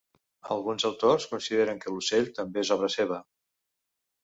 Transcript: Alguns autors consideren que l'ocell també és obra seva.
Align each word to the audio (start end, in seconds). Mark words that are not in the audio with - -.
Alguns 0.53 0.85
autors 0.89 1.27
consideren 1.33 1.83
que 1.85 1.95
l'ocell 1.97 2.33
també 2.41 2.65
és 2.65 2.75
obra 2.79 2.93
seva. 2.97 3.23